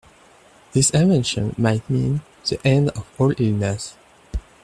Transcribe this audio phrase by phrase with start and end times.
[0.71, 3.93] This invention might mean the end of all illness.